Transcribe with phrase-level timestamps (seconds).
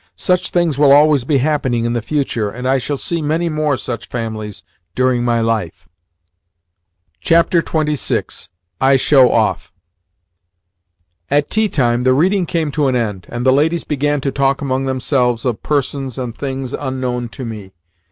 [0.17, 3.77] Such things will always be happening in the future, and I shall see many more
[3.77, 4.63] such families
[4.95, 5.87] during my life."
[7.23, 8.47] XXVI.
[8.81, 9.71] I SHOW OFF
[11.29, 14.59] AT tea time the reading came to an end, and the ladies began to talk
[14.59, 17.71] among themselves of persons and things unknown to me.